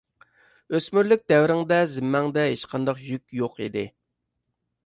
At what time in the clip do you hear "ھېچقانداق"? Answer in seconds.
2.49-3.07